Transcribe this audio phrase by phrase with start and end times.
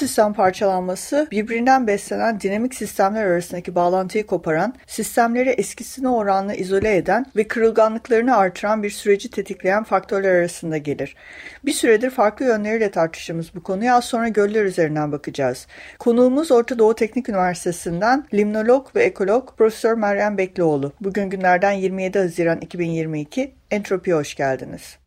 [0.00, 7.48] Ekosistem parçalanması birbirinden beslenen dinamik sistemler arasındaki bağlantıyı koparan, sistemleri eskisine oranla izole eden ve
[7.48, 11.16] kırılganlıklarını artıran bir süreci tetikleyen faktörler arasında gelir.
[11.64, 15.66] Bir süredir farklı yönleriyle tartıştığımız bu konuya az sonra göller üzerinden bakacağız.
[15.98, 20.92] Konuğumuz Orta Doğu Teknik Üniversitesi'nden limnolog ve ekolog Profesör Meryem Beklioğlu.
[21.00, 24.99] Bugün günlerden 27 Haziran 2022 Entropi'ye hoş geldiniz.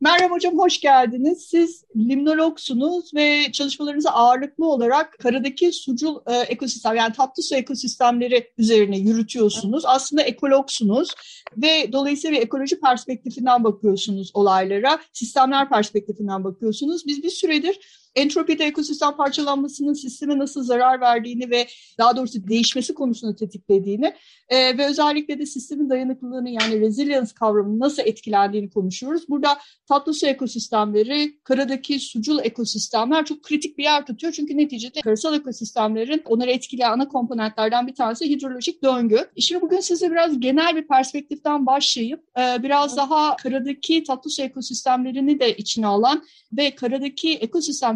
[0.00, 1.46] Meryem Hocam hoş geldiniz.
[1.50, 8.98] Siz limnologsunuz ve çalışmalarınızı ağırlıklı olarak karadaki sucul e, ekosistem yani tatlı su ekosistemleri üzerine
[8.98, 9.84] yürütüyorsunuz.
[9.86, 11.14] Aslında ekologsunuz
[11.56, 17.06] ve dolayısıyla bir ekoloji perspektifinden bakıyorsunuz olaylara, sistemler perspektifinden bakıyorsunuz.
[17.06, 21.66] Biz bir süredir entropide ekosistem parçalanmasının sisteme nasıl zarar verdiğini ve
[21.98, 24.14] daha doğrusu değişmesi konusunu tetiklediğini
[24.48, 29.28] e, ve özellikle de sistemin dayanıklılığını yani resilience kavramının nasıl etkilendiğini konuşuyoruz.
[29.28, 34.32] Burada tatlı su ekosistemleri, karadaki sucul ekosistemler çok kritik bir yer tutuyor.
[34.32, 39.30] Çünkü neticede karasal ekosistemlerin onları etkileyen ana komponentlerden bir tanesi hidrolojik döngü.
[39.38, 45.40] Şimdi bugün size biraz genel bir perspektiften başlayıp e, biraz daha karadaki tatlı su ekosistemlerini
[45.40, 47.32] de içine alan ve karadaki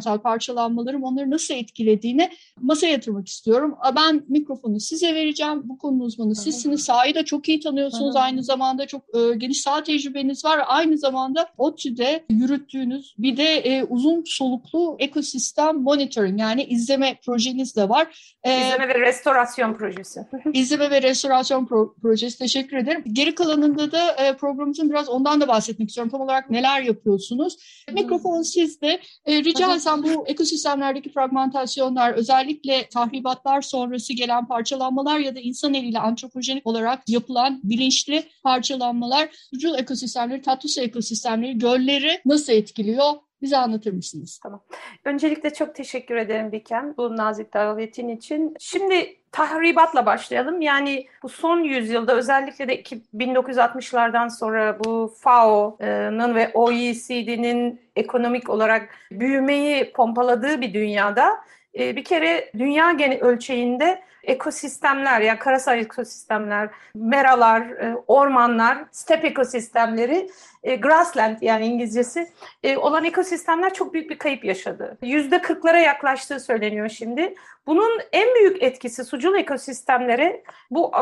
[0.08, 3.76] ekosistemsel parçalanmaların onları nasıl etkilediğini masaya yatırmak istiyorum.
[3.96, 5.62] Ben mikrofonu size vereceğim.
[5.64, 6.84] Bu konu uzmanı sizsiniz.
[6.84, 8.16] Sahayı da çok iyi tanıyorsunuz.
[8.16, 10.60] Aynı zamanda çok e, geniş saha tecrübeniz var.
[10.66, 17.88] Aynı zamanda ODTÜ'de yürüttüğünüz bir de e, uzun soluklu ekosistem monitoring yani izleme projeniz de
[17.88, 18.34] var.
[18.44, 20.20] E, izleme ve restorasyon projesi.
[20.52, 22.38] İzleme ve restorasyon pro projesi.
[22.38, 23.04] Teşekkür ederim.
[23.12, 26.10] Geri kalanında da e, programımızın biraz ondan da bahsetmek istiyorum.
[26.10, 27.56] Tam olarak neler yapıyorsunuz?
[27.92, 29.00] Mikrofon sizde.
[29.26, 35.98] E, rica etsem bu ekosistemlerdeki fragmentasyonlar, özellikle tahribatlar sonrası gelen parçalanmalar ya da insan eliyle
[35.98, 43.28] antropojenik olarak yapılan bilinçli parçalanmalar, sucul ekosistemleri, tatlı su ekosistemleri, gölleri nasıl etkiliyor?
[43.43, 44.41] Bize anlatır mısınız?
[44.43, 44.60] Tamam.
[45.04, 48.54] Öncelikle çok teşekkür ederim Biken bu nazik davetin için.
[48.59, 50.60] Şimdi tahribatla başlayalım.
[50.60, 52.82] Yani bu son yüzyılda özellikle de
[53.15, 62.92] 1960'lardan sonra bu FAO'nun ve OECD'nin ekonomik olarak büyümeyi pompaladığı bir dünyada bir kere dünya
[62.92, 70.30] gene ölçeğinde ekosistemler yani karasal ekosistemler, meralar, e, ormanlar, step ekosistemleri,
[70.62, 72.28] e, grassland yani İngilizcesi
[72.62, 74.98] e, olan ekosistemler çok büyük bir kayıp yaşadı.
[75.02, 77.34] Yüzde kırklara yaklaştığı söyleniyor şimdi.
[77.66, 80.92] Bunun en büyük etkisi sucul ekosistemleri bu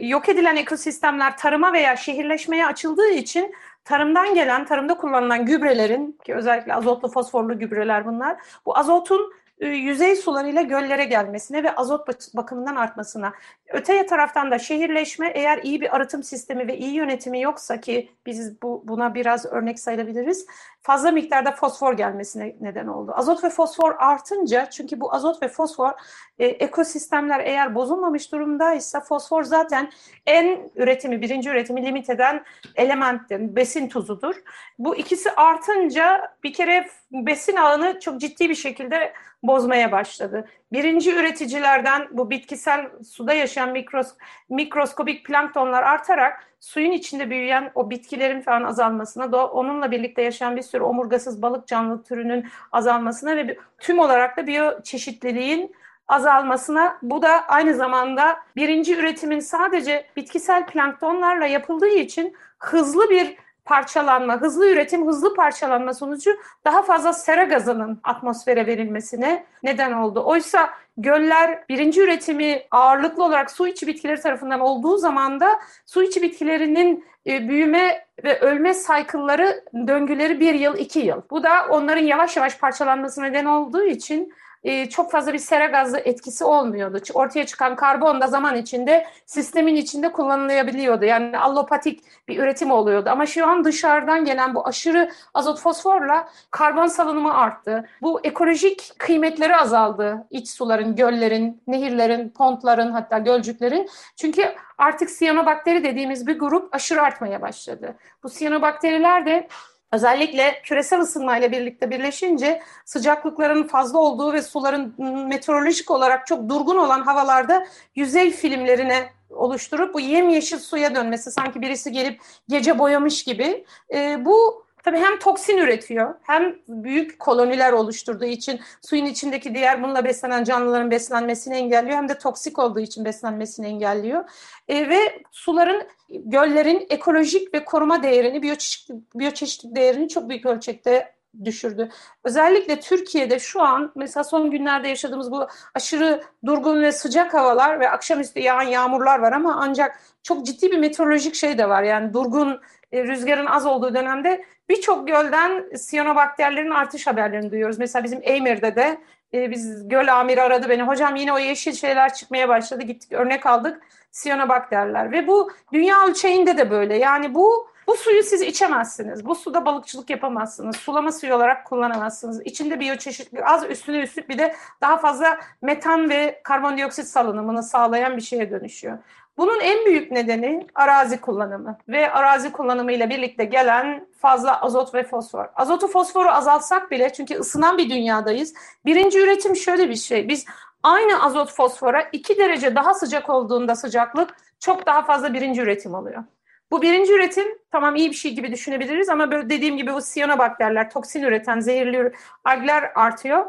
[0.00, 3.54] yok edilen ekosistemler tarıma veya şehirleşmeye açıldığı için
[3.84, 8.36] tarımdan gelen, tarımda kullanılan gübrelerin ki özellikle azotlu fosforlu gübreler bunlar.
[8.66, 9.32] Bu azotun
[9.66, 13.32] yüzey sularıyla göllere gelmesine ve azot bakımından artmasına.
[13.68, 18.62] Öte taraftan da şehirleşme eğer iyi bir arıtım sistemi ve iyi yönetimi yoksa ki biz
[18.62, 20.46] bu, buna biraz örnek sayabiliriz.
[20.82, 23.12] Fazla miktarda fosfor gelmesine neden oldu.
[23.14, 25.92] Azot ve fosfor artınca çünkü bu azot ve fosfor
[26.38, 29.90] e, ekosistemler eğer bozulmamış durumdaysa fosfor zaten
[30.26, 32.44] en üretimi, birinci üretimi limit eden
[32.76, 34.34] elementtir, besin tuzudur.
[34.78, 40.48] Bu ikisi artınca bir kere besin ağını çok ciddi bir şekilde bozmaya başladı.
[40.72, 44.08] Birinci üreticilerden bu bitkisel suda yaşayan mikros,
[44.48, 50.82] mikroskobik planktonlar artarak suyun içinde büyüyen o bitkilerin falan azalmasına, onunla birlikte yaşayan bir sürü
[50.82, 55.74] omurgasız balık canlı türünün azalmasına ve tüm olarak da biyoçeşitliliğin
[56.08, 64.40] azalmasına bu da aynı zamanda birinci üretimin sadece bitkisel planktonlarla yapıldığı için hızlı bir parçalanma,
[64.40, 66.30] hızlı üretim, hızlı parçalanma sonucu
[66.64, 70.22] daha fazla sera gazının atmosfere verilmesine neden oldu.
[70.24, 76.22] Oysa göller birinci üretimi ağırlıklı olarak su içi bitkileri tarafından olduğu zaman da su içi
[76.22, 81.22] bitkilerinin e, büyüme ve ölme saykılları, döngüleri bir yıl, iki yıl.
[81.30, 84.32] Bu da onların yavaş yavaş parçalanmasına neden olduğu için
[84.64, 86.98] e, çok fazla bir sera gazı etkisi olmuyordu.
[87.14, 91.04] Ortaya çıkan karbon da zaman içinde sistemin içinde kullanılabiliyordu.
[91.04, 93.10] Yani allopatik bir üretim oluyordu.
[93.10, 97.88] Ama şu an dışarıdan gelen bu aşırı azot fosforla karbon salınımı arttı.
[98.02, 100.26] Bu ekolojik kıymetleri azaldı.
[100.30, 103.88] İç suların, göllerin, nehirlerin, pontların hatta gölcüklerin.
[104.16, 107.96] Çünkü artık siyanobakteri dediğimiz bir grup aşırı artmaya başladı.
[108.22, 109.48] Bu siyanobakteriler de
[109.94, 114.94] Özellikle küresel ısınmayla birlikte birleşince sıcaklıkların fazla olduğu ve suların
[115.28, 121.92] meteorolojik olarak çok durgun olan havalarda yüzey filmlerine oluşturup bu yemyeşil suya dönmesi sanki birisi
[121.92, 123.64] gelip gece boyamış gibi.
[123.94, 130.04] E, bu tabii hem toksin üretiyor hem büyük koloniler oluşturduğu için suyun içindeki diğer bununla
[130.04, 134.24] beslenen canlıların beslenmesini engelliyor hem de toksik olduğu için beslenmesini engelliyor.
[134.68, 141.14] E, ve suların, göllerin ekolojik ve koruma değerini, biyoçeşitlik, biyoçeşitlik değerini çok büyük ölçekte
[141.44, 141.88] düşürdü.
[142.24, 147.90] Özellikle Türkiye'de şu an mesela son günlerde yaşadığımız bu aşırı durgun ve sıcak havalar ve
[147.90, 151.82] akşamüstü yağan yağmurlar var ama ancak çok ciddi bir meteorolojik şey de var.
[151.82, 152.60] Yani durgun
[153.02, 157.78] rüzgarın az olduğu dönemde birçok gölden siyanobakterlerin artış haberlerini duyuyoruz.
[157.78, 158.98] Mesela bizim Eymir'de de
[159.34, 160.82] e, biz göl amiri aradı beni.
[160.82, 162.82] Hocam yine o yeşil şeyler çıkmaya başladı.
[162.82, 163.82] Gittik örnek aldık.
[164.10, 166.96] Siyanobakterler ve bu dünya ölçeğinde de böyle.
[166.96, 169.26] Yani bu bu suyu siz içemezsiniz.
[169.26, 170.76] Bu suda balıkçılık yapamazsınız.
[170.76, 172.46] Sulama suyu olarak kullanamazsınız.
[172.46, 178.22] İçinde biyoçeşitlilik az üstüne üstlük bir de daha fazla metan ve karbondioksit salınımını sağlayan bir
[178.22, 178.98] şeye dönüşüyor.
[179.38, 185.02] Bunun en büyük nedeni arazi kullanımı ve arazi kullanımı ile birlikte gelen fazla azot ve
[185.02, 185.46] fosfor.
[185.56, 188.54] Azotu fosforu azaltsak bile çünkü ısınan bir dünyadayız.
[188.84, 190.28] Birinci üretim şöyle bir şey.
[190.28, 190.44] Biz
[190.82, 196.24] aynı azot fosfora 2 derece daha sıcak olduğunda sıcaklık çok daha fazla birinci üretim oluyor.
[196.70, 200.90] Bu birinci üretim tamam iyi bir şey gibi düşünebiliriz ama böyle dediğim gibi bu siyanobakterler,
[200.90, 202.12] toksin üreten zehirli
[202.44, 203.44] algler artıyor.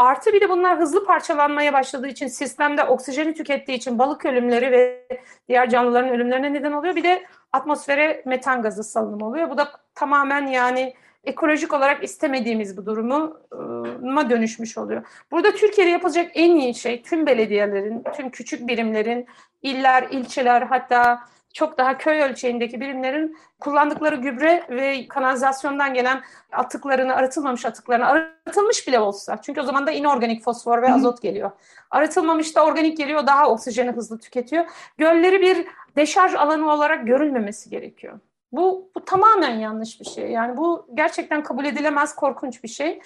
[0.00, 5.06] Artı bir de bunlar hızlı parçalanmaya başladığı için sistemde oksijeni tükettiği için balık ölümleri ve
[5.48, 6.96] diğer canlıların ölümlerine neden oluyor.
[6.96, 9.50] Bir de atmosfere metan gazı salınımı oluyor.
[9.50, 10.94] Bu da tamamen yani
[11.24, 15.06] ekolojik olarak istemediğimiz bu duruma dönüşmüş oluyor.
[15.30, 19.26] Burada Türkiye'de yapılacak en iyi şey tüm belediyelerin, tüm küçük birimlerin,
[19.62, 21.20] iller, ilçeler hatta
[21.54, 29.00] çok daha köy ölçeğindeki birimlerin kullandıkları gübre ve kanalizasyondan gelen atıklarını, arıtılmamış atıklarını, arıtılmış bile
[29.00, 29.42] olsa.
[29.42, 31.50] Çünkü o zaman da inorganik fosfor ve azot geliyor.
[31.90, 34.64] Arıtılmamış da organik geliyor, daha oksijeni hızlı tüketiyor.
[34.98, 35.66] Gölleri bir
[35.96, 38.20] deşarj alanı olarak görülmemesi gerekiyor.
[38.52, 40.30] Bu, bu tamamen yanlış bir şey.
[40.30, 43.00] Yani bu gerçekten kabul edilemez, korkunç bir şey.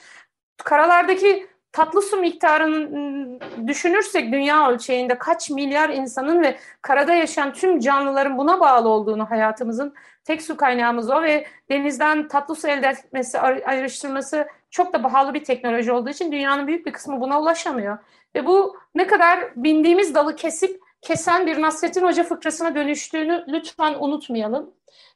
[0.56, 8.38] Karalardaki tatlı su miktarını düşünürsek dünya ölçeğinde kaç milyar insanın ve karada yaşayan tüm canlıların
[8.38, 9.94] buna bağlı olduğunu hayatımızın
[10.24, 15.44] tek su kaynağımız o ve denizden tatlı su elde etmesi, ayrıştırması çok da pahalı bir
[15.44, 17.98] teknoloji olduğu için dünyanın büyük bir kısmı buna ulaşamıyor.
[18.34, 24.70] Ve bu ne kadar bindiğimiz dalı kesip kesen bir Nasrettin Hoca fıkrasına dönüştüğünü lütfen unutmayalım.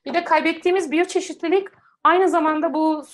[0.06, 1.68] Bir de kaybettiğimiz biyoçeşitlilik
[2.04, 3.04] aynı zamanda bu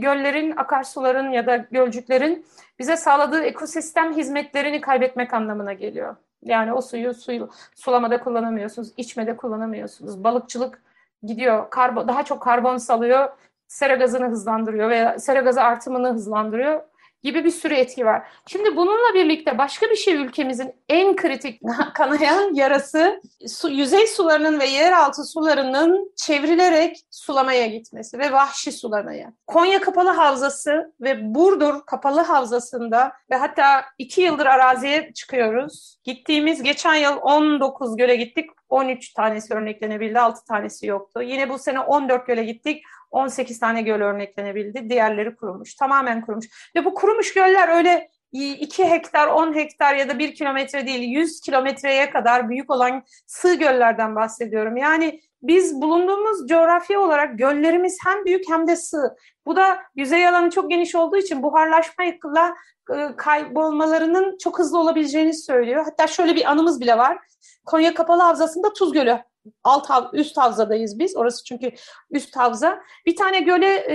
[0.00, 2.46] göllerin, akarsuların ya da gölcüklerin
[2.78, 6.16] bize sağladığı ekosistem hizmetlerini kaybetmek anlamına geliyor.
[6.42, 10.24] Yani o suyu suyu sulamada kullanamıyorsunuz, içmede kullanamıyorsunuz.
[10.24, 10.82] Balıkçılık
[11.22, 13.28] gidiyor, karbon, daha çok karbon salıyor,
[13.68, 16.80] sera gazını hızlandırıyor veya sera gazı artımını hızlandırıyor
[17.22, 18.28] gibi bir sürü etki var.
[18.46, 21.60] Şimdi bununla birlikte başka bir şey ülkemizin en kritik
[21.94, 29.32] kanayan yarası su, yüzey sularının ve yeraltı sularının çevrilerek sulamaya gitmesi ve vahşi sulamaya.
[29.46, 35.98] Konya Kapalı Havzası ve Burdur Kapalı Havzası'nda ve hatta iki yıldır araziye çıkıyoruz.
[36.04, 38.50] Gittiğimiz geçen yıl 19 göle gittik.
[38.68, 41.22] 13 tanesi örneklenebildi, 6 tanesi yoktu.
[41.22, 42.82] Yine bu sene 14 göle gittik.
[43.10, 44.90] 18 tane göl örneklenebildi.
[44.90, 45.74] Diğerleri kurumuş.
[45.74, 46.46] Tamamen kurumuş.
[46.76, 51.40] Ve bu kurumuş göller öyle 2 hektar, 10 hektar ya da 1 kilometre değil 100
[51.40, 54.76] kilometreye kadar büyük olan sığ göllerden bahsediyorum.
[54.76, 59.16] Yani biz bulunduğumuz coğrafya olarak göllerimiz hem büyük hem de sığ.
[59.46, 62.54] Bu da yüzey alanı çok geniş olduğu için buharlaşmayla
[62.96, 65.84] e, kaybolmalarının çok hızlı olabileceğini söylüyor.
[65.84, 67.18] Hatta şöyle bir anımız bile var.
[67.66, 69.18] Konya Kapalı Havzası'nda Tuz Gölü
[69.64, 71.16] alt hav, üst havzadayız biz.
[71.16, 71.70] Orası çünkü
[72.10, 72.80] üst havza.
[73.06, 73.94] Bir tane göle e,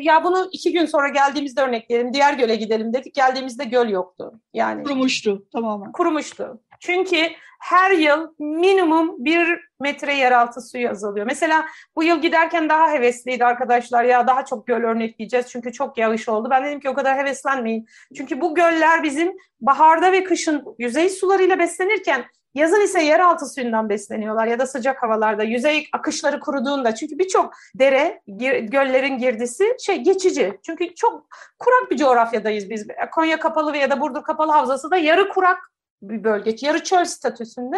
[0.00, 2.14] ya bunu iki gün sonra geldiğimizde örnekleyelim.
[2.14, 3.14] Diğer göle gidelim dedik.
[3.14, 4.32] Geldiğimizde göl yoktu.
[4.54, 5.92] Yani kurumuştu tamamen.
[5.92, 6.60] Kurumuştu.
[6.80, 7.16] Çünkü
[7.60, 11.26] her yıl minimum bir metre yeraltı suyu azalıyor.
[11.26, 16.28] Mesela bu yıl giderken daha hevesliydi arkadaşlar ya daha çok göl örnekleyeceğiz çünkü çok yağış
[16.28, 16.48] oldu.
[16.50, 17.86] Ben dedim ki o kadar heveslenmeyin.
[18.16, 24.46] Çünkü bu göller bizim baharda ve kışın yüzey sularıyla beslenirken Yazın ise yeraltı suyundan besleniyorlar
[24.46, 28.22] ya da sıcak havalarda yüzey akışları kuruduğunda çünkü birçok dere,
[28.62, 30.58] göllerin girdisi şey geçici.
[30.66, 31.26] Çünkü çok
[31.58, 32.86] kurak bir coğrafyadayız biz.
[33.12, 37.76] Konya kapalı ya da Burdur kapalı havzası da yarı kurak bir bölge, yarı çöl statüsünde.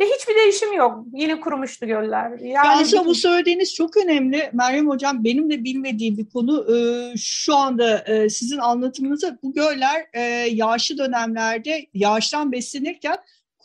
[0.00, 1.04] Ve hiçbir değişim yok.
[1.12, 2.38] Yine kurumuştu göller.
[2.38, 4.50] Yani aslında bu söylediğiniz çok önemli.
[4.52, 6.74] Meryem Hocam benim de bilmediğim bir konu.
[6.74, 10.20] Ee, şu anda e, sizin anlatımınızda bu göller e,
[10.50, 13.16] yağışlı dönemlerde yağıştan beslenirken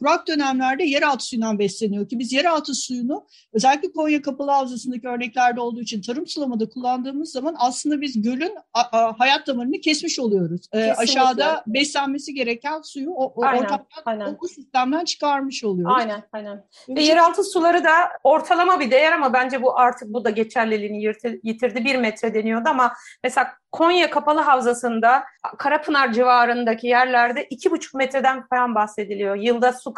[0.01, 5.81] kurak dönemlerde yeraltı suyundan besleniyor ki biz yeraltı suyunu özellikle Konya Kapalı Havzası'ndaki örneklerde olduğu
[5.81, 10.62] için tarım sulamada kullandığımız zaman aslında biz gölün a, a, hayat damarını kesmiş oluyoruz.
[10.74, 14.38] Ee, aşağıda beslenmesi gereken suyu o, o aynen, ortamdan aynen.
[14.41, 15.96] o sistemden çıkarmış oluyoruz.
[15.98, 16.65] Aynen aynen.
[16.89, 17.91] Ve yeraltı suları da
[18.24, 21.86] ortalama bir değer ama bence bu artık bu da geçerliliğini yitirdi.
[21.86, 22.93] Bir metre deniyordu ama
[23.24, 25.24] mesela Konya Kapalı Havzası'nda
[25.58, 29.36] Karapınar civarındaki yerlerde iki buçuk metreden falan bahsediliyor.
[29.36, 29.90] Yılda su,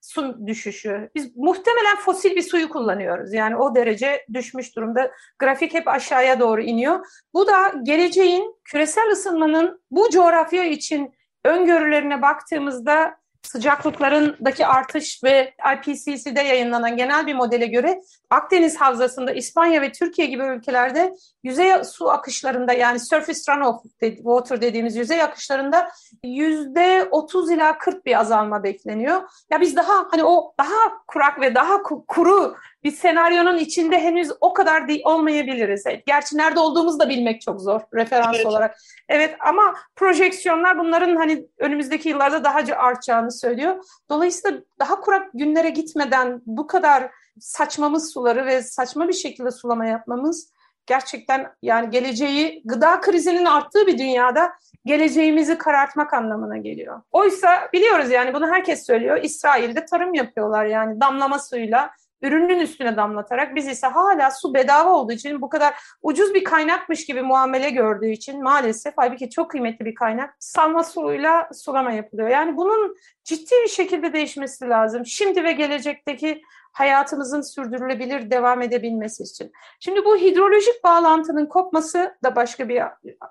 [0.00, 1.10] su düşüşü.
[1.14, 3.32] Biz muhtemelen fosil bir suyu kullanıyoruz.
[3.32, 5.10] Yani o derece düşmüş durumda.
[5.38, 7.06] Grafik hep aşağıya doğru iniyor.
[7.34, 16.96] Bu da geleceğin küresel ısınmanın bu coğrafya için öngörülerine baktığımızda sıcaklıklarındaki artış ve IPCC'de yayınlanan
[16.96, 23.00] genel bir modele göre Akdeniz Havzası'nda İspanya ve Türkiye gibi ülkelerde yüzey su akışlarında yani
[23.00, 25.90] surface runoff water dediğimiz yüzey akışlarında
[26.24, 29.22] yüzde 30 ila 40 bir azalma bekleniyor.
[29.50, 34.52] Ya biz daha hani o daha kurak ve daha kuru bir senaryonun içinde henüz o
[34.52, 35.84] kadar değil olmayabiliriz.
[36.06, 38.46] Gerçi nerede olduğumuzu da bilmek çok zor referans evet.
[38.46, 38.78] olarak.
[39.08, 43.84] Evet ama projeksiyonlar bunların hani önümüzdeki yıllarda daha artacağını söylüyor.
[44.10, 47.10] Dolayısıyla daha kurak günlere gitmeden bu kadar
[47.40, 50.52] saçmamız suları ve saçma bir şekilde sulama yapmamız
[50.86, 54.52] gerçekten yani geleceği gıda krizinin arttığı bir dünyada
[54.84, 57.02] geleceğimizi karartmak anlamına geliyor.
[57.12, 59.20] Oysa biliyoruz yani bunu herkes söylüyor.
[59.22, 61.90] İsrail'de tarım yapıyorlar yani damlama suyla
[62.22, 67.06] ürünün üstüne damlatarak biz ise hala su bedava olduğu için bu kadar ucuz bir kaynakmış
[67.06, 72.28] gibi muamele gördüğü için maalesef halbuki çok kıymetli bir kaynak salma suyuyla sulama yapılıyor.
[72.28, 75.06] Yani bunun ciddi bir şekilde değişmesi lazım.
[75.06, 79.52] Şimdi ve gelecekteki hayatımızın sürdürülebilir devam edebilmesi için.
[79.80, 82.82] Şimdi bu hidrolojik bağlantının kopması da başka bir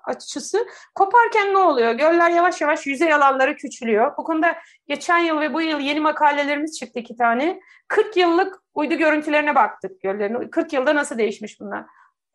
[0.04, 0.66] açısı.
[0.94, 1.92] Koparken ne oluyor?
[1.92, 4.16] Göller yavaş yavaş yüzey alanları küçülüyor.
[4.18, 4.56] Bu konuda
[4.88, 7.60] geçen yıl ve bu yıl yeni makalelerimiz çıktı iki tane.
[7.88, 10.48] 40 yıllık uydu görüntülerine baktık göllerin.
[10.48, 11.84] 40 yılda nasıl değişmiş bunlar?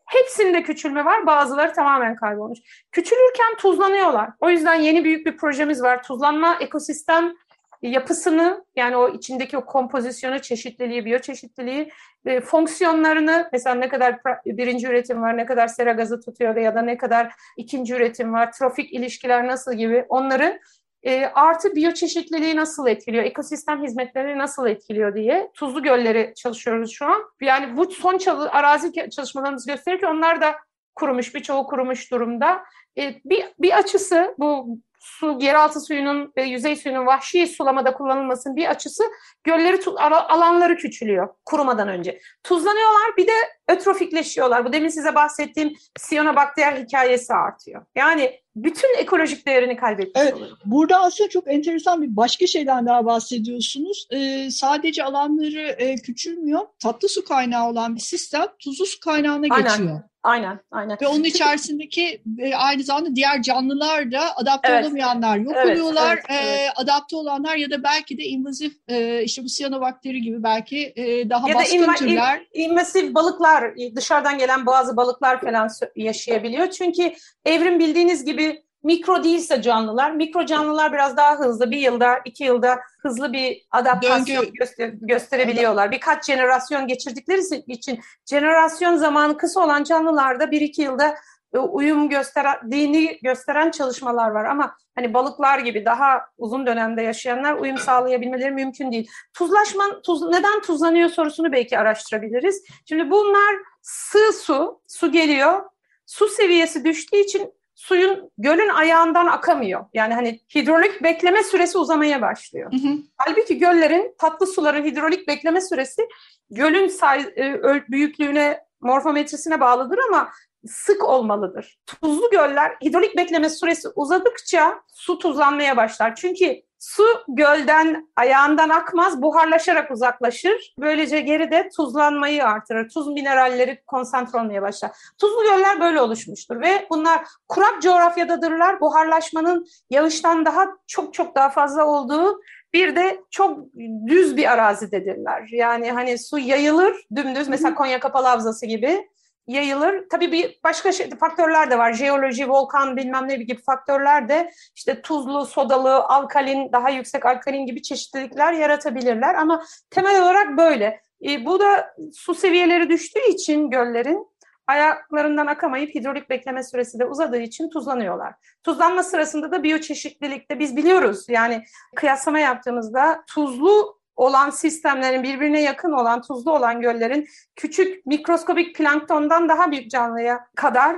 [0.06, 2.60] Hepsinde küçülme var, bazıları tamamen kaybolmuş.
[2.92, 4.30] Küçülürken tuzlanıyorlar.
[4.40, 6.04] O yüzden yeni büyük bir projemiz var.
[6.04, 7.34] Tuzlanma ekosistem
[7.82, 11.92] yapısını yani o içindeki o kompozisyonu, çeşitliliği, biyoçeşitliliği,
[12.26, 16.82] e, fonksiyonlarını mesela ne kadar birinci üretim var, ne kadar sera gazı tutuyor ya da
[16.82, 20.60] ne kadar ikinci üretim var, trafik ilişkiler nasıl gibi onları
[21.06, 27.22] e, artı biyoçeşitliliği nasıl etkiliyor, ekosistem hizmetleri nasıl etkiliyor diye tuzlu gölleri çalışıyoruz şu an.
[27.42, 30.56] Yani bu son çalı, arazi çalışmalarımız gösteriyor ki onlar da
[30.96, 32.64] kurumuş, birçoğu kurumuş durumda.
[32.98, 38.70] E, bir, bir açısı bu su, yeraltı suyunun ve yüzey suyunun vahşi sulamada kullanılmasının bir
[38.70, 39.04] açısı
[39.44, 42.20] gölleri alanları küçülüyor kurumadan önce.
[42.44, 43.32] Tuzlanıyorlar bir de
[43.68, 44.66] ötrofikleşiyorlar.
[44.66, 47.86] Bu demin size bahsettiğim siyonobakter hikayesi artıyor.
[47.96, 50.58] Yani bütün ekolojik değerini kaybetmiş evet, oluyor.
[50.66, 54.08] Burada aslında çok enteresan bir başka şeyden daha bahsediyorsunuz.
[54.12, 56.62] Ee, sadece alanları e, küçülmüyor.
[56.80, 59.70] Tatlı su kaynağı olan bir sistem tuzlu su kaynağına Aynen.
[59.70, 60.02] geçiyor.
[60.26, 60.98] Aynen, aynen.
[61.02, 64.86] Ve onun içerisindeki e, aynı zamanda diğer canlılar da adapte evet.
[64.86, 66.16] olamayanlar yok evet, oluyorlar.
[66.16, 66.60] Evet, evet.
[66.60, 70.94] E, adapte olanlar ya da belki de invazif e, işte bu siyanobakteri gibi belki
[71.30, 72.48] daha ya baskın da türler.
[72.54, 76.70] invazif balıklar, dışarıdan gelen bazı balıklar falan yaşayabiliyor.
[76.70, 77.14] Çünkü
[77.46, 82.80] evrim bildiğiniz gibi mikro değilse canlılar, mikro canlılar biraz daha hızlı, bir yılda, iki yılda
[83.02, 85.92] hızlı bir adaptasyon göster gösterebiliyorlar.
[85.92, 91.16] Birkaç jenerasyon geçirdikleri için jenerasyon zamanı kısa olan canlılarda bir iki yılda
[91.54, 97.78] e, uyum gösterdiğini gösteren çalışmalar var ama hani balıklar gibi daha uzun dönemde yaşayanlar uyum
[97.78, 99.10] sağlayabilmeleri mümkün değil.
[99.34, 102.64] Tuzlaşma tuz, neden tuzlanıyor sorusunu belki araştırabiliriz.
[102.90, 105.64] Şimdi bunlar sığ su, su geliyor.
[106.06, 109.86] Su seviyesi düştüğü için suyun gölün ayağından akamıyor.
[109.94, 112.72] Yani hani hidrolik bekleme süresi uzamaya başlıyor.
[112.72, 112.94] Hı hı.
[113.18, 116.08] Halbuki göllerin tatlı suların hidrolik bekleme süresi
[116.50, 120.30] gölün say, e, büyüklüğüne, morfometrisine bağlıdır ama
[120.68, 121.80] sık olmalıdır.
[121.86, 126.16] Tuzlu göller hidrolik bekleme süresi uzadıkça su tuzlanmaya başlar.
[126.16, 130.76] Çünkü Su gölden ayağından akmaz, buharlaşarak uzaklaşır.
[130.80, 132.90] Böylece geride tuzlanmayı artırır.
[132.90, 134.92] Tuz mineralleri konsantre olmaya başlar.
[135.18, 138.82] Tuzlu göller böyle oluşmuştur ve bunlar kurak coğrafyadadırlar.
[138.82, 142.42] Buharlaşmanın yağıştan daha çok çok daha fazla olduğu
[142.74, 143.60] bir de çok
[144.08, 145.48] düz bir arazidedirler.
[145.52, 149.10] Yani hani su yayılır dümdüz mesela Konya Kapalı Havzası gibi
[149.48, 150.10] yayılır.
[150.10, 151.94] Tabii bir başka şey, faktörler de var.
[151.94, 157.82] Jeoloji, volkan bilmem ne gibi faktörler de işte tuzlu, sodalı, alkalin, daha yüksek alkalin gibi
[157.82, 159.36] çeşitlilikler yaratabilirler.
[159.36, 161.02] Ama temel olarak böyle.
[161.26, 164.36] E, bu da su seviyeleri düştüğü için göllerin
[164.68, 168.34] ayaklarından akamayıp hidrolik bekleme süresi de uzadığı için tuzlanıyorlar.
[168.64, 171.64] Tuzlanma sırasında da biyoçeşitlilikte biz biliyoruz yani
[171.96, 179.72] kıyaslama yaptığımızda tuzlu olan sistemlerin birbirine yakın olan tuzlu olan göllerin küçük mikroskobik planktondan daha
[179.72, 180.96] büyük canlıya kadar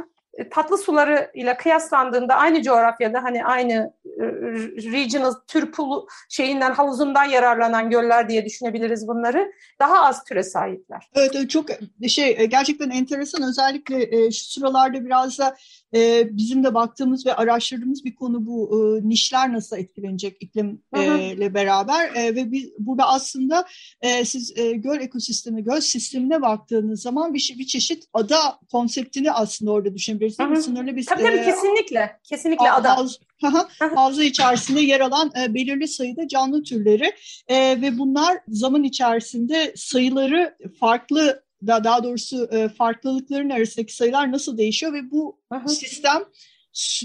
[0.52, 4.24] tatlı suları ile kıyaslandığında aynı coğrafyada hani aynı e,
[4.92, 9.52] regional tür pulu şeyinden havuzundan yararlanan göller diye düşünebiliriz bunları.
[9.80, 11.10] Daha az türe sahipler.
[11.16, 11.66] Evet çok
[12.08, 13.44] şey e, gerçekten enteresan.
[13.50, 15.56] Özellikle şu sıralarda biraz da
[16.32, 19.00] bizim de baktığımız ve araştırdığımız bir konu bu.
[19.04, 22.14] Nişler nasıl etkilenecek iklimle beraber?
[22.16, 23.66] Ve biz burada aslında
[24.24, 30.27] siz göl ekosistemi, göl sistemine baktığınız zaman bir, bir çeşit ada konseptini aslında orada düşünebilirsiniz
[30.30, 32.20] Hı Sınırlı bir tabii, tabii kesinlikle.
[32.24, 32.98] Kesinlikle ada.
[33.96, 37.14] Havza içerisinde yer alan e, belirli sayıda canlı türleri
[37.48, 44.58] e, ve bunlar zaman içerisinde sayıları farklı da daha doğrusu e, farklılıkların arasındaki sayılar nasıl
[44.58, 45.68] değişiyor ve bu Aha.
[45.68, 46.24] sistem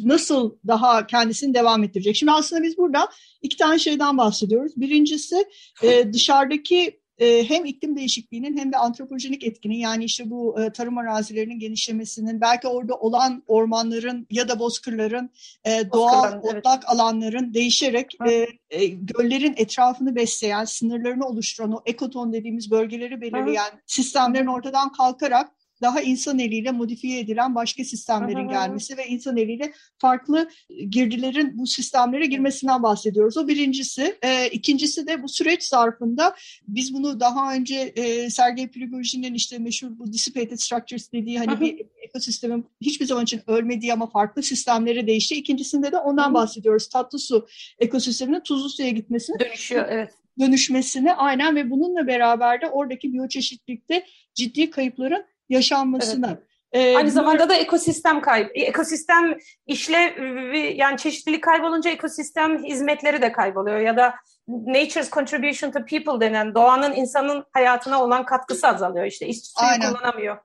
[0.04, 2.16] nasıl daha kendisini devam ettirecek?
[2.16, 3.08] Şimdi aslında biz burada
[3.42, 4.72] iki tane şeyden bahsediyoruz.
[4.76, 5.48] Birincisi
[5.82, 10.98] e, dışarıdaki e, hem iklim değişikliğinin hem de antropojenik etkinin yani işte bu e, tarım
[10.98, 15.30] arazilerinin genişlemesinin belki orada olan ormanların ya da bozkırların
[15.64, 16.44] e, doğal evet.
[16.44, 23.70] otlak alanların değişerek e, e, göllerin etrafını besleyen, sınırlarını oluşturan o ekoton dediğimiz bölgeleri belirleyen
[23.72, 23.80] Hı.
[23.86, 25.50] sistemlerin ortadan kalkarak
[25.82, 30.48] daha insan eliyle modifiye edilen başka sistemlerin gelmesi ve insan eliyle farklı
[30.88, 33.36] girdilerin bu sistemlere girmesinden bahsediyoruz.
[33.36, 34.18] O birincisi.
[34.22, 36.34] E, ikincisi de bu süreç zarfında
[36.68, 41.86] biz bunu daha önce e, Sergey Prigozhin'in işte meşhur bu dissipated structures dediği hani bir
[42.02, 45.34] ekosistemin hiçbir zaman için ölmediği ama farklı sistemlere değişti.
[45.34, 46.88] İkincisinde de ondan bahsediyoruz.
[46.88, 47.46] Tatlı su
[47.78, 49.38] ekosisteminin tuzlu suya gitmesini.
[49.38, 50.10] Dönüşüyor evet
[50.40, 56.28] dönüşmesini aynen ve bununla beraber de oradaki biyoçeşitlilikte ciddi kayıpların yaşanmasına.
[56.28, 56.42] Evet.
[56.72, 63.78] Ee, Aynı zamanda da ekosistem kayıp, ekosistem işlevi yani çeşitlilik kaybolunca ekosistem hizmetleri de kayboluyor
[63.78, 64.14] ya da
[64.48, 70.38] nature's contribution to people denen doğanın insanın hayatına olan katkısı azalıyor işte iş suyu kullanamıyor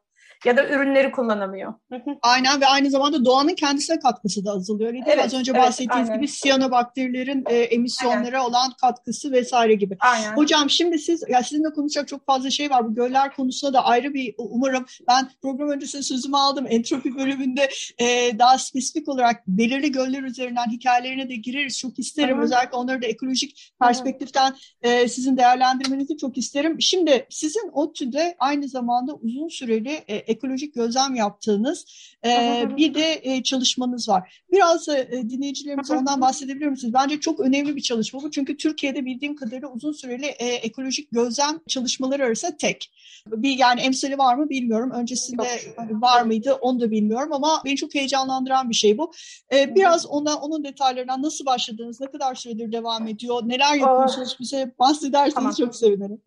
[0.46, 1.74] ya da ürünleri kullanamıyor.
[2.22, 4.94] aynen ve aynı zamanda doğanın kendisine katkısı da azalıyor.
[4.94, 6.22] Değil evet, Az önce evet, bahsettiğiniz aynen.
[6.22, 8.50] gibi siyanobakterilerin e, emisyonlara aynen.
[8.50, 9.98] olan katkısı vesaire gibi.
[10.00, 10.38] Aynen.
[10.38, 12.88] Hocam şimdi siz ya sizinle konuşacak çok fazla şey var.
[12.88, 16.66] Bu göller konusunda da ayrı bir umarım ben program öncesinde sözümü aldım.
[16.70, 21.80] Entropi bölümünde e, daha spesifik olarak belirli göller üzerinden hikayelerine de gireriz.
[21.80, 22.38] Çok isterim.
[22.38, 22.46] Hı-hı.
[22.46, 26.82] Özellikle onları da ekolojik perspektiften e, sizin değerlendirmenizi çok isterim.
[26.82, 31.86] Şimdi sizin ODTÜ'de aynı zamanda uzun süreli e, ekolojik gözlem yaptığınız
[32.26, 34.42] e, bir de e, çalışmanız var.
[34.52, 36.94] Biraz e, dinleyicilerimize ondan bahsedebilir misiniz?
[36.94, 38.32] Bence çok önemli bir çalışma bu.
[38.32, 42.92] Çünkü Türkiye'de bildiğim kadarıyla uzun süreli e, ekolojik gözlem çalışmaları arasında tek.
[43.28, 44.92] Bir yani emsali var mı bilmiyorum.
[44.92, 45.44] Öncesinde
[45.78, 46.02] yok.
[46.02, 49.12] var mıydı onu da bilmiyorum ama beni çok heyecanlandıran bir şey bu.
[49.54, 52.02] E, biraz ondan onun detaylarından nasıl başladınız?
[52.02, 53.42] Ne kadar süredir devam ediyor?
[53.44, 54.38] Neler yapıyorsunuz?
[54.40, 55.54] Bize bahsederseniz tamam.
[55.54, 56.22] çok sevinirim.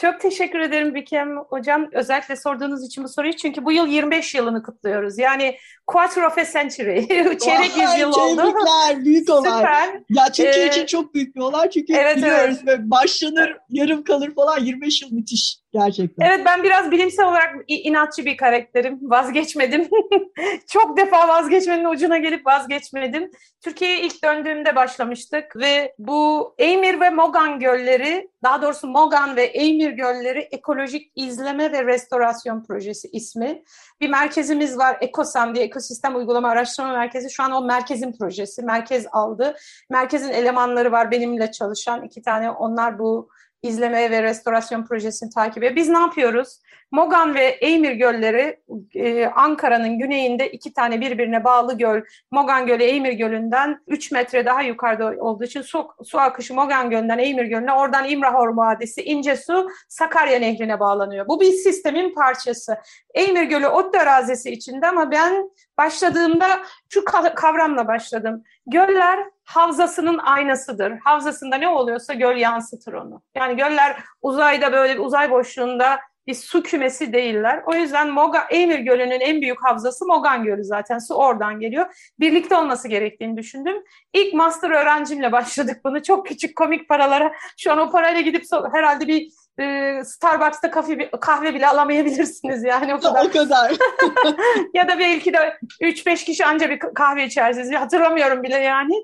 [0.00, 1.88] Çok teşekkür ederim Bikem Hocam.
[1.92, 3.32] Özellikle sorduğunuz için bu soruyu.
[3.36, 5.18] Çünkü bu yıl 25 yılını kutluyoruz.
[5.18, 5.56] Yani
[5.92, 7.06] quarter of a century.
[7.38, 8.36] Çeyrek yüzyıl oldu.
[8.36, 9.04] Tebrikler.
[9.04, 9.50] Büyük olay.
[9.50, 10.00] Süper.
[10.10, 11.70] Ya Türkiye ee, için çok büyük bir olay.
[11.70, 12.80] Çünkü evet, biliyoruz evet.
[12.80, 15.62] başlanır, yarım kalır falan 25 yıl müthiş.
[15.72, 16.26] Gerçekten.
[16.26, 18.98] Evet ben biraz bilimsel olarak inatçı bir karakterim.
[19.02, 19.88] Vazgeçmedim.
[20.68, 23.30] Çok defa vazgeçmenin ucuna gelip vazgeçmedim.
[23.64, 29.90] Türkiye'ye ilk döndüğümde başlamıştık ve bu Eymir ve Mogan gölleri, daha doğrusu Mogan ve Eymir
[29.90, 33.62] gölleri ekolojik izleme ve restorasyon projesi ismi.
[34.02, 37.30] Bir merkezimiz var Ekosam diye Ekosistem Uygulama Araştırma Merkezi.
[37.30, 38.62] Şu an o merkezin projesi.
[38.62, 39.54] Merkez aldı.
[39.90, 42.50] Merkezin elemanları var benimle çalışan iki tane.
[42.50, 43.28] Onlar bu
[43.62, 45.76] izleme ve restorasyon projesini ediyor.
[45.76, 46.58] Biz ne yapıyoruz?
[46.92, 48.60] Mogan ve Eymir gölleri
[48.94, 52.02] e, Ankara'nın güneyinde iki tane birbirine bağlı göl.
[52.30, 57.18] Mogan Gölü Eymir Gölü'nden 3 metre daha yukarıda olduğu için su, su akışı Mogan Gölü'nden
[57.18, 61.28] Eymir Gölü'ne oradan İmrahor Vadisi ince su Sakarya Nehri'ne bağlanıyor.
[61.28, 62.76] Bu bir sistemin parçası.
[63.14, 66.46] Eymir Gölü ot arazisi içinde ama ben başladığımda
[66.88, 68.44] şu kavramla başladım.
[68.66, 70.92] Göller havzasının aynasıdır.
[71.04, 73.22] Havzasında ne oluyorsa göl yansıtır onu.
[73.34, 77.62] Yani göller uzayda böyle bir uzay boşluğunda bir su kümesi değiller.
[77.66, 80.98] O yüzden Moga, Eymir Gölü'nün en büyük havzası Mogan Gölü zaten.
[80.98, 82.12] Su oradan geliyor.
[82.20, 83.76] Birlikte olması gerektiğini düşündüm.
[84.12, 86.02] İlk master öğrencimle başladık bunu.
[86.02, 87.32] Çok küçük komik paralara.
[87.58, 92.98] Şu an o parayla gidip herhalde bir e, Starbucks'ta kahve, kahve bile alamayabilirsiniz yani o
[92.98, 93.26] kadar.
[93.26, 93.72] o kadar.
[94.74, 97.74] ya da belki de 3-5 kişi anca bir kahve içersiniz.
[97.74, 98.94] Hatırlamıyorum bile yani.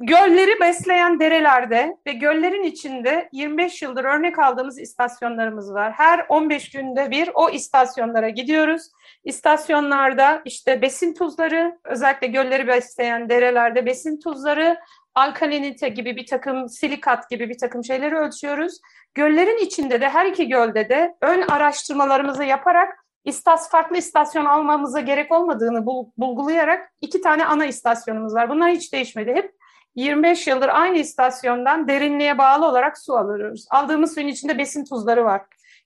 [0.00, 5.92] Gölleri besleyen derelerde ve göllerin içinde 25 yıldır örnek aldığımız istasyonlarımız var.
[5.92, 8.82] Her 15 günde bir o istasyonlara gidiyoruz.
[9.24, 14.76] İstasyonlarda işte besin tuzları, özellikle gölleri besleyen derelerde besin tuzları,
[15.14, 18.80] alkalinite gibi bir takım, silikat gibi bir takım şeyleri ölçüyoruz.
[19.14, 25.32] Göllerin içinde de her iki gölde de ön araştırmalarımızı yaparak istas farklı istasyon almamıza gerek
[25.32, 28.48] olmadığını bulgulayarak iki tane ana istasyonumuz var.
[28.48, 29.34] Bunlar hiç değişmedi.
[29.34, 29.54] Hep
[29.94, 33.66] 25 yıldır aynı istasyondan derinliğe bağlı olarak su alıyoruz.
[33.70, 35.42] Aldığımız suyun içinde besin tuzları var.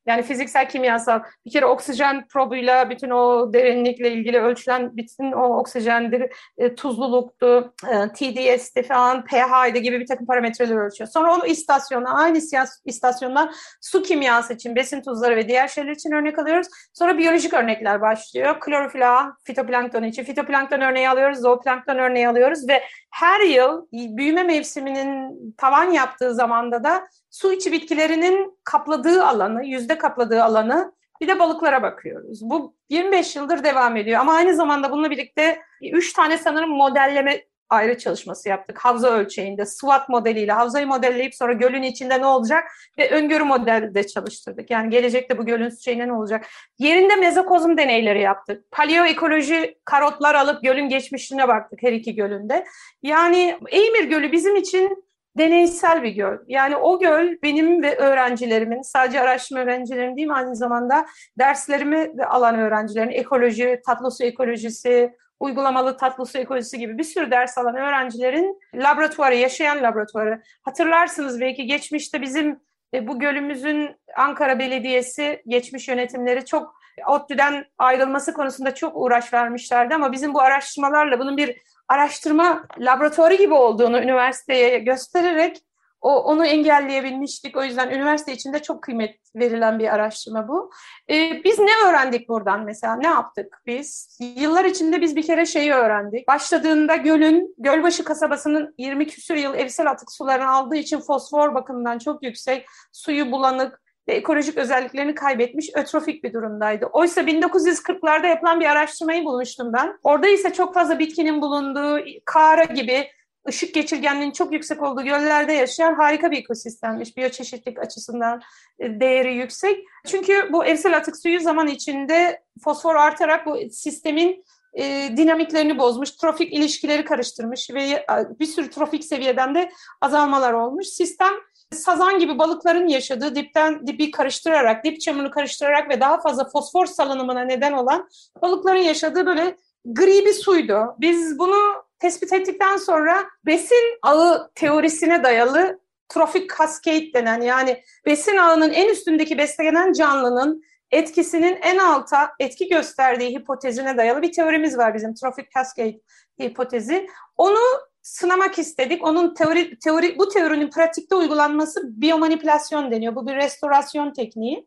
[0.06, 1.20] Yani fiziksel, kimyasal.
[1.46, 8.08] Bir kere oksijen probuyla bütün o derinlikle ilgili ölçülen bütün o oksijendir, e, tuzluluktu, e,
[8.08, 11.10] TDS'ti falan, pH'ydi gibi bir takım parametreler ölçüyor.
[11.10, 12.38] Sonra onu istasyona, aynı
[12.84, 16.66] istasyondan su kimyası için, besin tuzları ve diğer şeyler için örnek alıyoruz.
[16.92, 18.60] Sonra biyolojik örnekler başlıyor.
[18.60, 20.24] Klorofil A, fitoplankton için.
[20.24, 27.08] Fitoplankton örneği alıyoruz, zooplankton örneği alıyoruz ve her yıl büyüme mevsiminin tavan yaptığı zamanda da
[27.30, 32.40] su içi bitkilerinin kapladığı alanı, yüzde kapladığı alanı bir de balıklara bakıyoruz.
[32.42, 37.98] Bu 25 yıldır devam ediyor ama aynı zamanda bununla birlikte 3 tane sanırım modelleme ayrı
[37.98, 38.78] çalışması yaptık.
[38.78, 42.64] Havza ölçeğinde SWOT modeliyle havzayı modelleyip sonra gölün içinde ne olacak
[42.98, 44.70] ve öngörü modelde çalıştırdık.
[44.70, 46.46] Yani gelecekte bu gölün şeyine ne olacak?
[46.78, 48.70] Yerinde mezokozum deneyleri yaptık.
[48.70, 52.64] Paleoekoloji karotlar alıp gölün geçmişine baktık her iki gölünde.
[53.02, 55.07] Yani Eymir Gölü bizim için
[55.38, 56.38] deneysel bir göl.
[56.46, 61.06] Yani o göl benim ve öğrencilerimin, sadece araştırma öğrencilerim değil mi aynı zamanda
[61.38, 67.30] derslerimi de alan öğrencilerin, ekoloji, tatlı su ekolojisi, uygulamalı tatlı su ekolojisi gibi bir sürü
[67.30, 70.42] ders alan öğrencilerin laboratuvarı, yaşayan laboratuvarı.
[70.62, 72.60] Hatırlarsınız belki geçmişte bizim
[72.94, 80.12] e, bu gölümüzün Ankara Belediyesi geçmiş yönetimleri çok ODTÜ'den ayrılması konusunda çok uğraş vermişlerdi ama
[80.12, 81.56] bizim bu araştırmalarla bunun bir
[81.88, 85.62] araştırma laboratuvarı gibi olduğunu üniversiteye göstererek
[86.00, 87.56] o, onu engelleyebilmiştik.
[87.56, 90.70] O yüzden üniversite içinde çok kıymet verilen bir araştırma bu.
[91.10, 92.96] Ee, biz ne öğrendik buradan mesela?
[92.96, 94.18] Ne yaptık biz?
[94.20, 96.28] Yıllar içinde biz bir kere şeyi öğrendik.
[96.28, 102.22] Başladığında gölün, Gölbaşı kasabasının 20 küsur yıl evsel atık sularını aldığı için fosfor bakımından çok
[102.22, 106.86] yüksek, suyu bulanık, ve ekolojik özelliklerini kaybetmiş ötrofik bir durumdaydı.
[106.86, 109.98] Oysa 1940'larda yapılan bir araştırmayı bulmuştum ben.
[110.02, 113.08] Orada ise çok fazla bitkinin bulunduğu, kara gibi
[113.48, 117.16] ışık geçirgenliğinin çok yüksek olduğu göllerde yaşayan harika bir ekosistemmiş.
[117.16, 118.40] Biyoçeşitlik açısından
[118.78, 119.84] e, değeri yüksek.
[120.06, 124.44] Çünkü bu evsel atık suyu zaman içinde fosfor artarak bu sistemin
[124.74, 128.06] e, dinamiklerini bozmuş, trofik ilişkileri karıştırmış ve e,
[128.40, 130.86] bir sürü trofik seviyeden de azalmalar olmuş.
[130.86, 131.32] Sistem
[131.72, 137.40] sazan gibi balıkların yaşadığı dipten dibi karıştırarak, dip çamını karıştırarak ve daha fazla fosfor salınımına
[137.40, 138.08] neden olan
[138.42, 140.94] balıkların yaşadığı böyle gri bir suydu.
[141.00, 148.70] Biz bunu tespit ettikten sonra besin ağı teorisine dayalı trofik cascade denen yani besin ağının
[148.72, 155.14] en üstündeki beslenen canlının etkisinin en alta etki gösterdiği hipotezine dayalı bir teorimiz var bizim
[155.14, 156.00] trofik cascade
[156.42, 157.06] hipotezi.
[157.36, 157.58] Onu
[158.08, 159.04] sınamak istedik.
[159.06, 163.14] Onun teori, teori bu teorinin pratikte uygulanması biyomanipülasyon deniyor.
[163.14, 164.66] Bu bir restorasyon tekniği.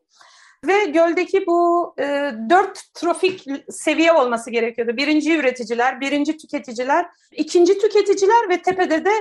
[0.66, 4.96] Ve göldeki bu e, dört trofik seviye olması gerekiyordu.
[4.96, 9.12] Birinci üreticiler, birinci tüketiciler, ikinci tüketiciler ve tepede de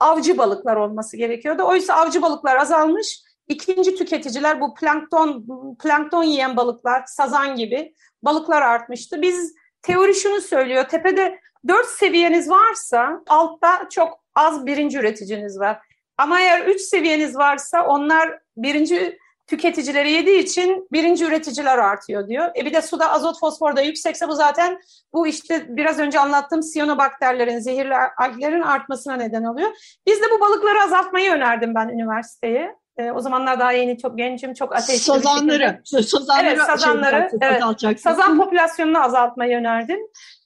[0.00, 1.62] avcı balıklar olması gerekiyordu.
[1.66, 3.22] Oysa avcı balıklar azalmış.
[3.48, 5.46] İkinci tüketiciler bu plankton
[5.82, 9.22] plankton yiyen balıklar, sazan gibi balıklar artmıştı.
[9.22, 10.88] Biz teori şunu söylüyor.
[10.88, 15.78] Tepede dört seviyeniz varsa altta çok az birinci üreticiniz var.
[16.18, 22.50] Ama eğer üç seviyeniz varsa onlar birinci tüketicileri yediği için birinci üreticiler artıyor diyor.
[22.56, 24.80] E bir de suda azot fosfor da yüksekse bu zaten
[25.12, 29.70] bu işte biraz önce anlattığım siyonobakterlerin, zehirli alglerin artmasına neden oluyor.
[30.06, 32.76] Biz de bu balıkları azaltmayı önerdim ben üniversiteye.
[32.96, 38.00] E, o zamanlar daha yeni çok gencim, çok ateşli Sazanları, sazanları, evet, sazanları, şey, evet,
[38.00, 39.98] sazan popülasyonunu azaltmayı önerdim.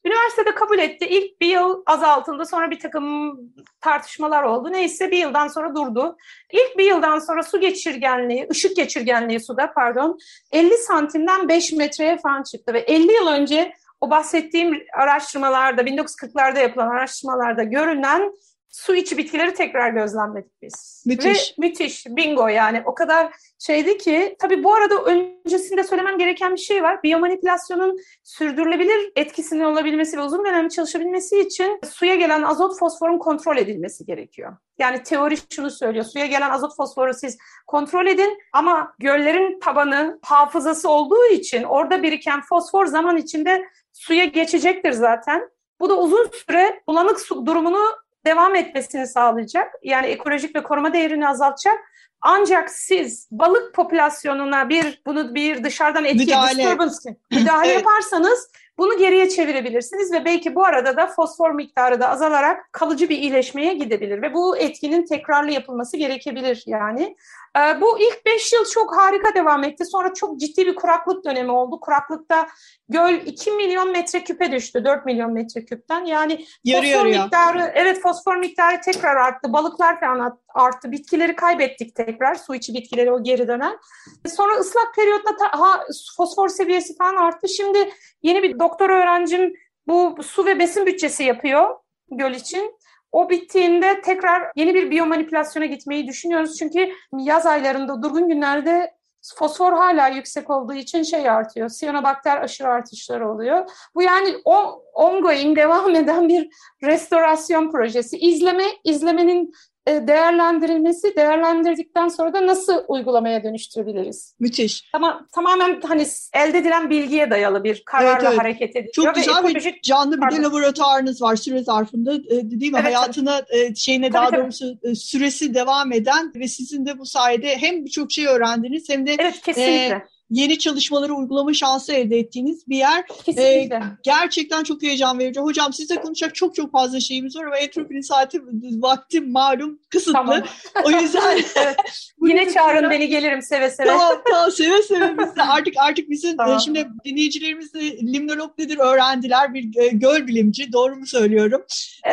[0.05, 1.07] Üniversitede kabul etti.
[1.07, 2.47] İlk bir yıl azaltıldı.
[2.47, 3.39] Sonra bir takım
[3.81, 4.73] tartışmalar oldu.
[4.73, 6.17] Neyse bir yıldan sonra durdu.
[6.53, 10.19] İlk bir yıldan sonra su geçirgenliği, ışık geçirgenliği suda pardon
[10.53, 12.75] 50 santimden 5 metreye falan çıktı.
[12.75, 18.33] Ve 50 yıl önce o bahsettiğim araştırmalarda 1940'larda yapılan araştırmalarda görünen
[18.75, 21.05] su içi bitkileri tekrar gözlemledik biz.
[21.07, 21.51] Müthiş.
[21.51, 22.07] Ve müthiş.
[22.07, 22.83] Bingo yani.
[22.85, 27.03] O kadar şeydi ki tabii bu arada öncesinde söylemem gereken bir şey var.
[27.03, 34.05] Biyomanipülasyonun sürdürülebilir etkisinin olabilmesi ve uzun dönem çalışabilmesi için suya gelen azot fosforun kontrol edilmesi
[34.07, 34.57] gerekiyor.
[34.79, 36.05] Yani teori şunu söylüyor.
[36.05, 42.41] Suya gelen azot fosforu siz kontrol edin ama göllerin tabanı hafızası olduğu için orada biriken
[42.41, 45.51] fosfor zaman içinde suya geçecektir zaten.
[45.81, 49.75] Bu da uzun süre bulanık su durumunu devam etmesini sağlayacak.
[49.83, 51.79] Yani ekolojik ve koruma değerini azaltacak.
[52.21, 56.95] Ancak siz balık popülasyonuna bir bunu bir dışarıdan etki müdahale, disturbance
[57.31, 57.77] müdahale evet.
[57.77, 63.19] yaparsanız bunu geriye çevirebilirsiniz ve belki bu arada da fosfor miktarı da azalarak kalıcı bir
[63.19, 67.17] iyileşmeye gidebilir ve bu etkinin tekrarlı yapılması gerekebilir yani.
[67.59, 69.85] Ee, bu ilk 5 yıl çok harika devam etti.
[69.85, 71.81] Sonra çok ciddi bir kuraklık dönemi oldu.
[71.81, 72.49] Kuraklıkta
[72.89, 76.05] göl 2 milyon metreküpe düştü 4 milyon metreküpten.
[76.05, 77.23] Yani yarı fosfor yarıya.
[77.23, 79.53] miktarı evet fosfor miktarı tekrar arttı.
[79.53, 80.93] Balıklar falan arttı.
[80.93, 82.35] Bitkileri kaybettik tekrar.
[82.35, 83.79] Su içi bitkileri o geri dönen.
[84.27, 85.85] Sonra ıslak periyotta ta, ha,
[86.17, 87.49] fosfor seviyesi falan arttı.
[87.49, 87.91] Şimdi
[88.23, 89.55] yeni bir doktor öğrencim
[89.87, 91.77] bu su ve besin bütçesi yapıyor
[92.11, 92.79] göl için.
[93.15, 96.59] O bittiğinde tekrar yeni bir biyomanipülasyona gitmeyi düşünüyoruz.
[96.59, 98.95] Çünkü yaz aylarında durgun günlerde
[99.37, 101.69] fosfor hala yüksek olduğu için şey artıyor.
[101.69, 103.71] Siyanobakter aşırı artışları oluyor.
[103.95, 106.49] Bu yani o ongoing devam eden bir
[106.83, 108.19] restorasyon projesi.
[108.19, 109.53] İzleme, izlemenin
[109.87, 114.35] değerlendirilmesi, değerlendirdikten sonra da nasıl uygulamaya dönüştürebiliriz?
[114.41, 114.89] Müthiş.
[114.93, 118.39] Tamam, tamamen hani elde edilen bilgiye dayalı bir kararla evet, evet.
[118.39, 118.93] hareket ediliyor.
[118.95, 122.79] Çok güzel ekolojik, bir canlı bir de laboratuvarınız var süre zarfında değil mi?
[122.83, 123.77] Evet, Hayatına tabii.
[123.77, 124.43] şeyine tabii, daha tabii.
[124.43, 129.17] doğrusu süresi devam eden ve sizin de bu sayede hem birçok şey öğrendiniz hem de
[129.19, 129.95] evet, kesinlikle.
[129.95, 133.07] E, yeni çalışmaları uygulama şansı elde ettiğiniz bir yer.
[133.07, 133.77] Kesinlikle.
[133.77, 135.41] Ee, gerçekten çok heyecan verici.
[135.41, 138.43] Hocam sizle konuşacak çok çok fazla şeyimiz var ama entropinin saati
[138.83, 140.13] vakti malum kısıtlı.
[140.13, 140.43] Tamam.
[140.85, 141.77] O yüzden evet.
[142.23, 143.87] Yine çağırın beni gelirim seve seve.
[143.87, 146.61] Tamam tamam seve seve biz de artık artık bizim tamam.
[146.61, 151.65] şimdi dinleyicilerimiz de limnolog nedir öğrendiler bir e, göl bilimci doğru mu söylüyorum?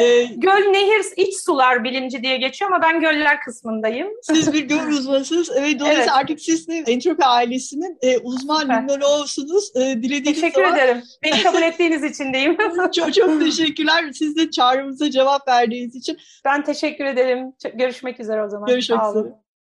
[0.02, 4.08] Ee, göl nehir iç sular bilimci diye geçiyor ama ben göller kısmındayım.
[4.22, 5.50] Siz bir göl uzmanısınız.
[5.56, 6.10] Evet, dolayısıyla evet.
[6.14, 9.72] artık siz de entropi ailesinin e, uzman limnologsunuz.
[9.76, 10.78] E, dilediğiniz Teşekkür zaman...
[10.78, 11.04] ederim.
[11.24, 12.58] Beni kabul ettiğiniz için deyim.
[12.96, 14.12] çok çok teşekkürler.
[14.14, 16.18] Siz de çağrımıza cevap verdiğiniz için.
[16.46, 17.54] Ben teşekkür ederim.
[17.74, 18.68] Görüşmek üzere o zaman.
[18.68, 19.41] Görüşmek üzere.